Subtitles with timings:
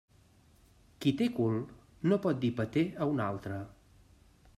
[1.03, 1.59] Qui té cul
[2.13, 3.61] no pot dir peter a un altre.